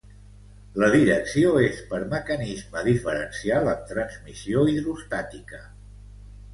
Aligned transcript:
La 0.83 0.87
direcció 0.95 1.51
és 1.65 1.83
per 1.91 2.01
mecanisme 2.15 2.85
diferencial 2.89 3.73
amb 3.77 3.87
transmissió 3.95 4.69
hidrostàtica. 4.77 5.67